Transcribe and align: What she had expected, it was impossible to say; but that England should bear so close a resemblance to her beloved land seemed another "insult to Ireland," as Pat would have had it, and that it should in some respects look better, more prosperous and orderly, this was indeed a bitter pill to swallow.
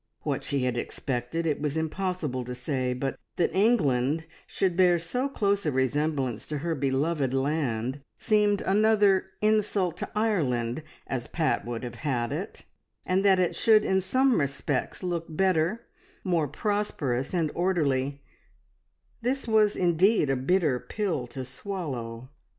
What 0.21 0.41
she 0.41 0.63
had 0.63 0.79
expected, 0.79 1.45
it 1.45 1.61
was 1.61 1.77
impossible 1.77 2.43
to 2.45 2.55
say; 2.55 2.91
but 2.91 3.19
that 3.35 3.53
England 3.53 4.25
should 4.47 4.75
bear 4.75 4.97
so 4.97 5.29
close 5.29 5.63
a 5.63 5.71
resemblance 5.71 6.47
to 6.47 6.57
her 6.57 6.73
beloved 6.73 7.35
land 7.35 8.01
seemed 8.17 8.61
another 8.61 9.27
"insult 9.41 9.97
to 9.97 10.09
Ireland," 10.15 10.81
as 11.05 11.27
Pat 11.27 11.65
would 11.65 11.83
have 11.83 11.97
had 12.01 12.31
it, 12.33 12.63
and 13.05 13.23
that 13.23 13.37
it 13.39 13.53
should 13.55 13.85
in 13.85 14.01
some 14.01 14.39
respects 14.39 15.03
look 15.03 15.27
better, 15.29 15.85
more 16.23 16.47
prosperous 16.47 17.31
and 17.31 17.51
orderly, 17.53 18.23
this 19.21 19.47
was 19.47 19.75
indeed 19.75 20.31
a 20.31 20.35
bitter 20.35 20.79
pill 20.79 21.27
to 21.27 21.45
swallow. 21.45 22.31